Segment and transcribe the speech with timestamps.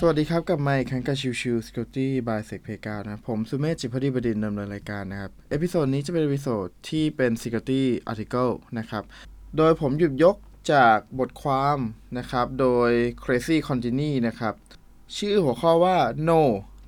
[0.00, 9.02] สวัสดีครับกับไมค์ครั้งกับชิวชิว Security by Sec p กานะผมสุเมธจิตภักดีบดินทร์ ดำเนินรายการนะครับ episode นี้จะเป็น episode ที่เป็น Security Article นะครับ
[9.56, 10.36] โดยผมหยิบยก
[10.72, 11.78] จากบทความ
[12.18, 12.90] นะครับ โดย
[13.22, 14.54] Crazy Contini นะครับ
[15.16, 15.96] ชื่อหัวข้อว่า
[16.28, 16.40] No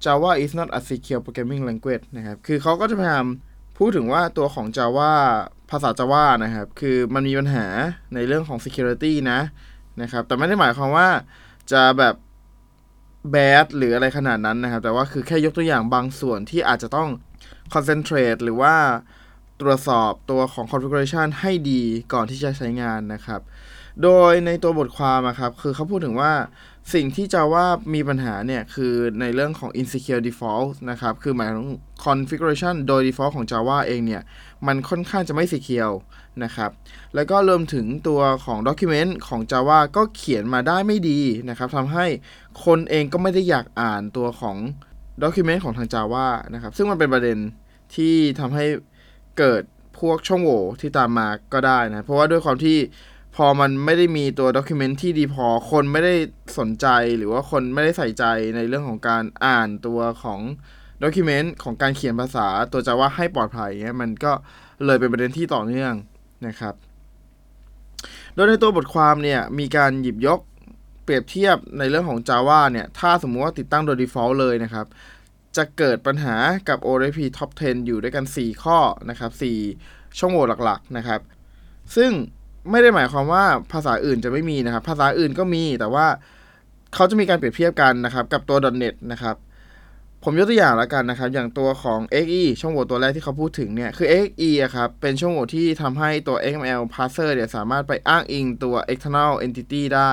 [0.04, 3.27] Java is not a secure programming language นะครับ คือเขาก็จะพยายาม
[3.79, 5.12] พูดถึงว่าตัวของ Java
[5.70, 7.66] ภาษา Java นะครับ คือมันมีปัญหา
[8.14, 9.41] ในเรื่องของ security นะ
[10.02, 11.08] นะครับ แต่ไม่ได้หมายความว่า
[11.72, 12.16] จะแบบ
[13.30, 17.09] แบดหรืออะไรขนาดนั้นนะครับ แต่ว่าคือแค่ยกตัวอย่างบางส่วนที่อาจจะต้อง
[17.73, 18.74] คอนเซนเทรตหรือว่า
[19.61, 23.41] ตรวจสอบตัวของ configuration ให้ดีก่อนที่จะใช้งานนะครับ
[24.02, 26.33] โดยในตัวบทความนะครับคือเขาพูดถึงว่า
[26.95, 31.69] สิ่งที่จะว่ามีปัญหาเนี่ย คือในเรื่องของ insecure default นะครับ คือหมายถึง
[32.05, 34.23] configuration โดย default ของ Java เองเนี่ย
[34.66, 35.97] มันค่อนข้างจะไม่ secure
[36.45, 36.70] นะครับ
[37.15, 42.06] แล้วก็รวมถึงตัวของ document ของ Java ก็เขียนมาได้ไม่ดีนะครับทำให้
[42.64, 44.56] คนเองก็ไม่ได้อยากอ่านตัวของ
[45.22, 47.39] document ของทาง Java นะครับ ซึ่งมันเป็นประเด็น
[47.94, 48.67] ที่ทำให้
[49.39, 49.62] เกิด
[49.98, 52.78] พวกช่องโหว่ที่ตามมาก็ได้นะ เพราะว่าด้วยความที่
[53.36, 56.14] พอมันไม่ได้มีตัวด็อกิเมนต์ที่ดีพอ คนไม่ได้
[56.59, 56.86] สนใจ
[57.17, 58.25] หรือว่าคนไม่ได้ใส่ใจ
[58.56, 60.41] ในเรื่องของการอ่านตัวของ
[61.03, 64.33] ด็อกิเมนต์ของการเขียนภาษาตัวจะว่าให้ปลอดภัยเนี่ยมันก็
[64.87, 65.95] เลยเป็นประเด็นที่ต่อเนื่อง
[66.47, 66.75] นะครับ
[68.34, 70.41] โดยในตัวบทความเนี่ยมีการหยิบยก
[71.05, 74.87] เปรียบเทียบในเรื่องของ Java เนี่ย ถ้าสมมุติว่าติดตั้งโดย default เลยนะครับ
[75.56, 76.37] จะเกิดปัญหา
[76.69, 78.78] กับ ORP Top 10 อยู่ด้วยกัน 4 ข้อ
[79.11, 79.31] นะครับ
[79.75, 81.20] 4 ช่องโหว่หลักๆนะครับ
[81.97, 82.11] ซึ่ง
[82.70, 86.06] ไม่ได้หมายความว่าภาษาอื่นจะไม่มีนะครับ ภาษาอื่นก็มีแต่ว่า
[86.94, 89.36] เขาจะมีการเปรียบเทียบกันนะครับ กับตัว .NET นะครับ
[90.25, 100.12] ผมยกตัวอย่างแล้วกันนะครับ อย่างตัวของ XE ช่องโหว่ตัวแรกที่เขาพูดถึงเนี่ยคือ XE อะครับเป็นช่องโหว่ที่ทำให้ตัว XML parser เนี่ยสามารถไปอ้างอิงตัว external entity ได้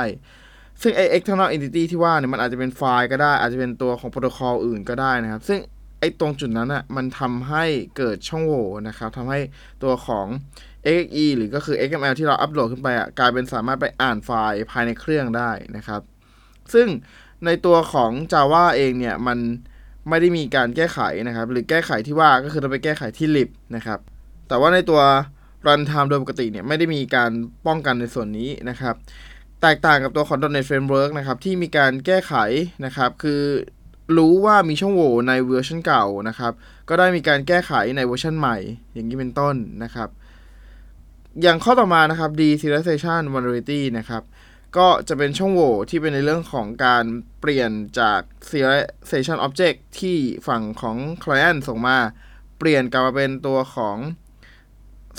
[0.82, 5.60] ซึ่งไอ external entity ที่ว่าเนี่ยมันอาจจะเป็นไฟล์ก็ได้ อาจจะเป็นตัวของโปรโตคอลอื่นก็ได้นะครับ ซึ่ง
[6.00, 7.64] ไอตรงจุดนั้นอะมันทำให้
[7.98, 9.40] เกิดช่องโหว่นะครับทำให้
[9.84, 10.28] ตัวของ
[10.96, 16.02] exe หรือก็คือ xml ที่เราอัปโหลดขึ้นไปอะกลายเป็นสามารถไปอ่านไฟล์ภายในเครื่องได้นะครับ
[16.74, 16.88] ซึ่ง
[17.46, 19.38] ในตัวของ Java เองเนี่ย มัน
[20.10, 24.00] ไม่ได้มีการแก้ไขนะครับ หรือแก้ไขที่ว่าก็คือเราไปแก้ไขที่ lib นะครับ
[24.48, 25.02] แต่ว่าในตัว
[25.68, 27.32] runtime โดยปกติเนี่ย ไม่ได้มีการ
[27.68, 28.96] ป้องกันในส่วนนี้นะครับ
[29.62, 32.34] แตกต่างกับตัวของ .NET Framework นะครับ ที่มีการแก้ไข
[32.86, 33.42] นะครับ คือ
[34.18, 36.54] รู้ว่ามีช่องโหว่ในเวอร์ชันเก่านะครับ
[36.90, 38.58] ก็ได้มีการแก้ไขในเวอร์ชันใหม่
[38.94, 40.10] อย่างนี้เป็นต้นนะครับ
[41.42, 44.24] อย่างข้อต่อมานะครับ deserialization vulnerability นะครับ
[44.78, 47.04] ก็จะเป็นช่องโหว่ที่เป็นในเรื่องของการ
[47.42, 51.98] เปลี่ยนจาก serialization object ที่ฝั่งของ client ส่งมา
[52.60, 53.98] เปลี่ยนกลับมาเป็นตัวของ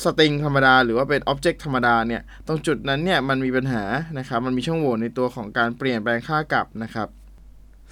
[0.02, 3.84] string ธรรมดา หรือว่าเป็น object ธรรมดาเนี่ย ตรงจุดนั้นเนี่ยมันมีปัญหา
[4.18, 7.08] นะครับ มันมีช่องโหว่ในตัวของการเปลี่ยนแปลงค่ากลับนะครับ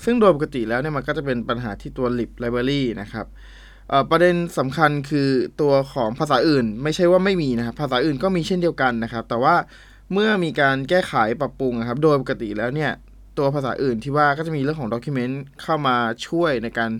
[0.04, 3.26] ซึ่งโดยปกติแล้วเนี่ยมันก็จะเป็นปัญหาที่ตัว lib library นะครับ
[4.10, 5.28] ประเด็นสำคัญคือ
[5.60, 9.54] ตัวของภาษาอื่น ไม่ใช่ว่าไม่มีนะครับภาษาอื่นก็มีเช่นเดียวกันนะครับ แต่ว่า
[10.12, 12.92] เมื่อมีการแก้ไขปรับปรุงครับ โดยปกติแล้วเนี่ย
[13.38, 16.91] ตัวภาษาอื่นที่ว่าก็จะมีเรื่องของด็อกิเมนต์เข้ามาช่วยในการ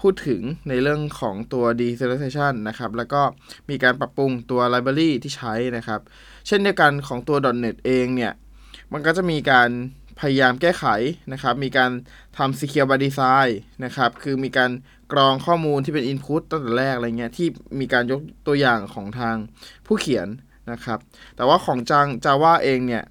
[0.00, 3.22] พูดถึงในเรื่องของตัว deserialization นะครับ แล้วก็
[3.70, 6.00] มีการปรับปรุงตัว library ที่ใช้นะครับ
[6.46, 8.32] เช่นเดียวกันของตัว .NET เองเนี่ย
[8.92, 9.70] มันก็จะมีการ
[10.20, 10.84] พยายามแก้ไข
[11.32, 11.90] นะครับ มีการ
[12.36, 13.50] ทำ secure by design
[13.84, 14.70] นะครับ คือมีการ
[15.12, 17.48] กรองข้อมูลที่เป็น input ตั้งแต่แรกอะไรเงี้ย ที่
[17.80, 19.36] มีการยกตัวอย่างของทาง
[19.86, 20.28] ผู้เขียน
[20.72, 20.98] นะครับ
[21.36, 23.04] แต่ว่าของจัง Java เองเนี่ย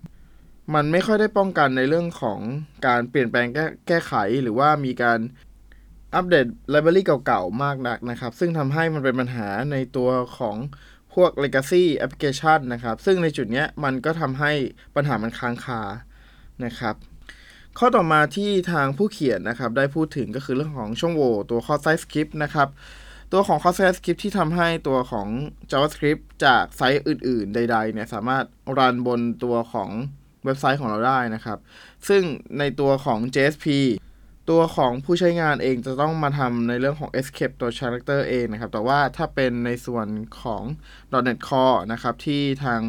[0.74, 2.40] มันไม่ค่อยได้ป้องกันในเรื่องของ
[2.88, 5.20] การเปลี่ยนแปลงแก้แก้ไข หรือว่ามีการ
[6.16, 10.58] อัปเดตไลบรารีเก่าๆ มากนักนะครับ ซึ่งทำให้มันเป็นปัญหาในตัวของ
[11.14, 14.52] พวก legacy application นะครับ ซึ่งในจุดนี้มันก็ทำให้
[14.96, 15.82] ปัญหามันค้างคา
[16.66, 16.96] นะครับ
[17.78, 22.68] ข้อต่อมาที่ทางผู้เขียนนะครับได้พูดถึงก็คือเรื่องของช่องโหว่ตัว cross site script นะครับ
[23.34, 25.28] ตัวของ cross site script ที่ทำให้ตัวของ
[25.72, 28.44] JavaScript จากไซต์อื่น ๆ ใด ๆ เนี่ยสามารถ
[28.78, 29.90] รันบนตัวของ
[30.46, 31.58] เว็บไซต์ของเราได้นะครับ
[32.08, 32.24] ซึ่ง
[32.60, 33.68] ในตัวของ JSP
[34.50, 40.08] ตัวของผู้ใช้งานเองจะต้องมาทำในเรื่องของ escape ตัว character เองนะครับ แต่ว่าถ้าเป็นในส่วน
[40.42, 40.64] ของ
[41.28, 42.82] .NET Core นะครับที่ทาง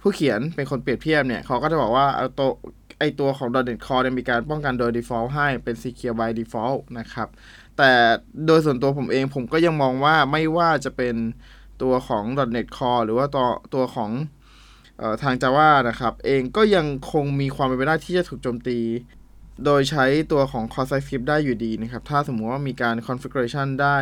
[0.00, 2.48] ผู้เขียนเป็นคนเปรียบเทียบเนี่ยเขาก็จะบอกว่าเอาตัว
[2.98, 7.28] ไอตัวของ .NET Core เนี่ยมีการป้องกันโดย default ให้เป็น secure by default นะครับ
[7.78, 7.92] แต่
[8.46, 11.14] โดยส่วนตัวผมเองผมก็ยังมองว่าไม่ว่าจะเป็น
[11.82, 12.24] ตัวของ
[12.56, 14.10] .NET Core หรือว่าตัวตัวของ
[15.00, 18.78] ออทาง Java นะครับ เองก็ยังคงมีความเป็นไปได้ที่จะถูกโจมตี
[19.64, 23.98] โดยใช้ตัวของ c o r s i Script ได้อยู่ดีนะครับ ถ้าสมมุติว่ามีการ configuration ได้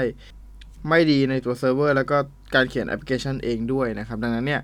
[0.89, 2.17] ไม่ดีในตัวเซิร์ฟเวอร์แล้วก็
[2.55, 4.63] การเขียนแอปพลิเคชันเองด้วยนะครับ ดังนั้นเนี่ย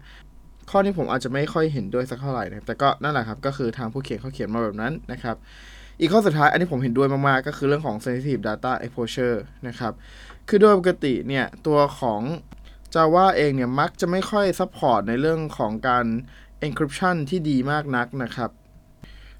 [0.70, 5.36] ข้อนี้ผมอาจจะไม่ค่อยเห็นด้วยสักเท่าไหร่นะแต่ก็นั่นแหละครับก็คือทางผู้เขียนเขาเขียนมาแบบนั้นนะครับ
[6.00, 9.36] อีกข้อสุดท้ายอันนี้ผมเห็นด้วยมาก ๆ ก็คือเรื่องของ sensitive data exposure
[9.68, 9.92] นะครับ
[10.48, 12.22] คือโดยปกติเนี่ย ตัวของ
[12.94, 16.06] Java เองเนี่ย มักจะไม่ค่อย support ในเรื่องของการ
[16.66, 18.50] encryption ที่ดีมากนักนะครับ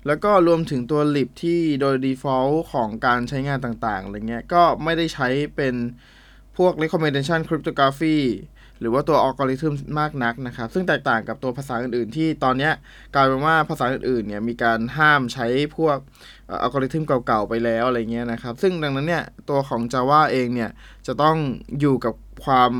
[0.06, 5.74] แล้วก็รวมถึงตัว lib ที่โดย default ของการใช้งานต่าง ๆ อะไรเงี้ย ก็ไม่ได้ใช้เป็น
[6.56, 8.18] พวก recommendation cryptography
[8.80, 12.70] หรือว่าตัวอัลกอริทึมมากนักนะครับ ซึ่งแตกต่างกับตัวภาษาอื่นๆ ที่ตอนนี้
[13.14, 15.98] กลายเป็นว่าภาษาอื่นๆเนี่ยมีการห้ามใช้พวก
[16.62, 20.70] อัลกอริทึมเก่าๆไปแล้วอะไรเงี้ยนะครับ ซึ่งดังนั้นเนี่ยตัวของ Java เองเนี่ย
[21.06, 21.36] จะต้อง
[21.80, 22.72] อยู่กับความ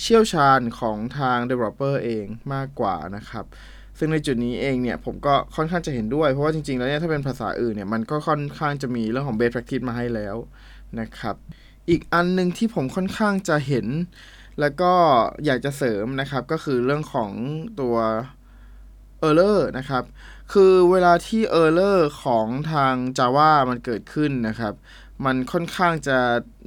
[0.00, 3.44] เชี่ยวชาญของทาง developer เองมากกว่านะครับ
[3.98, 10.36] ซึ่งในจุดนี้เองเนี่ยผมก็ค่อนข้างจะเห็นด้วย เพราะว่าจริงๆ แล้วเนี่ยถ้าเป็นภาษาอื่นเนี่ยมันก็ค่อนข้างจะมีเรื่องของ best practice มาให้แล้ว
[11.00, 11.36] นะครับ
[11.90, 13.86] อีกอันนึงที่ผมค่อนข้างจะเห็น
[14.60, 14.92] แล้วก็
[15.44, 17.30] อยากจะเสริมนะครับก็คือเรื่องของ
[17.80, 17.96] ตัว
[19.28, 20.04] error นะครับ
[20.52, 24.74] คือเวลาที่ error ของทาง Java มันเกิดขึ้นนะครับ
[25.26, 26.18] มันค่อนข้างจะ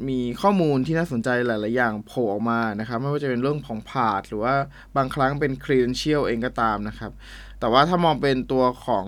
[0.10, 4.56] มีข้อมูลที่น่าสนใจหลาย ๆ อย่างโผล่ออกมานะครับ ไม่ว่าจะเป็นเรื่องของ path หรือว่า
[4.96, 7.12] บางครั้งเป็น credential เองก็ตามนะครับ
[7.60, 9.06] แต่ว่าถ้ามองเป็นตัวของ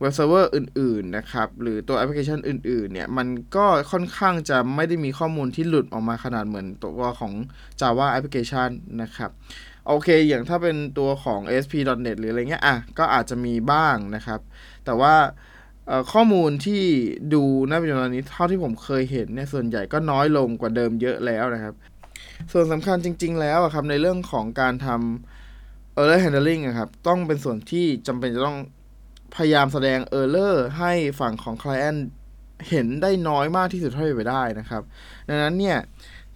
[0.00, 7.32] web server อื่นๆนะครับ หรือตัวแอปพลิเคชันอื่นๆเนี่ย มันก็ค่อนข้างจะไม่ได้มีข้อมูลที่หลุดออกมาขนาดเหมือนตัวของ
[7.80, 8.70] Java Application
[9.02, 9.30] นะครับ
[9.86, 14.40] โอเค อย่างถ้าเป็นตัวของ ASP.NET หรืออะไรเงี้ย อะ ก็อาจจะมีบ้างนะครับ
[14.84, 15.14] แต่ว่า
[16.12, 16.82] ข้อมูลที่
[17.34, 21.74] ดูณปัจจุบันนี้เท่าที่ผมเคยเห็นเนี่ย ส่วนใหญ่ก็น้อยลงกว่าเดิมเยอะแล้วนะครับ
[22.52, 28.58] ส่วนสำคัญจริง ๆ แล้วครับในเรื่องของการทำ error handling อะครับ ต้องเป็นส่วนที่จำเป็นจะต้อง
[29.36, 32.00] พยายามแสดง error ให้ฝั่งของ client
[32.68, 34.82] เห็นได้น้อยมากที่สุดเท่าที่ไปได้นะครับ
[35.28, 35.78] ดังนั้นเนี่ย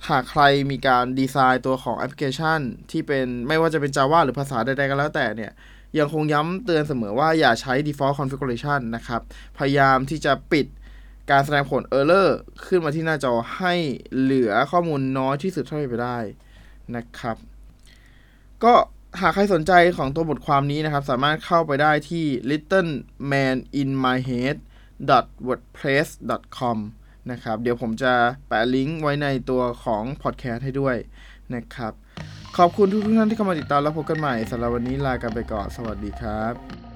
[0.09, 2.61] หากใครมีการดีไซน์ตัวของแอปพลิเคชัน
[2.91, 5.53] ที่เป็นไม่ว่าจะเป็น Java หรือภาษาใดๆก็แล้วแต่เนี่ย
[5.99, 9.21] ยังคงย้ำเตือนเสมอว่าอย่าใช้ default configuration นะครับ
[9.59, 10.67] พยายามที่จะปิด
[11.31, 12.29] การแสดงผล error
[12.67, 13.75] ขึ้นมาที่หน้าจอให้
[14.19, 16.19] เหลือข้อมูลน้อยที่สุดเท่าที่ไปได้
[16.97, 17.37] นะครับ
[18.65, 18.75] ก็
[19.21, 24.57] หากใครสนใจของตัวบทความนี้นะครับ สามารถเข้าไปได้ที่ littlemanInMyHead
[25.47, 26.09] wordpress
[26.59, 26.79] com
[27.31, 28.13] นะครับ เดี๋ยวผมจะ
[28.49, 30.97] แปะลิงก์ไว้ในตัวของพอดแคสต์ให้ด้วย
[31.55, 31.93] นะครับ
[32.57, 36.88] ขอบคุณทุกท่านที่เข้ามาติดตามแล้วพบกันใหม่สำหรับวันนี้ลากันไปก่อน สวัสดีครับ